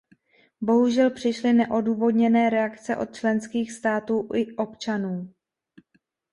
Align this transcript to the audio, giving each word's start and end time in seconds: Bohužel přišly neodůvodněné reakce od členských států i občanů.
Bohužel 0.61 1.09
přišly 1.11 1.53
neodůvodněné 1.53 2.49
reakce 2.49 2.97
od 2.97 3.15
členských 3.15 3.71
států 3.71 4.27
i 4.33 4.55
občanů. 4.55 5.33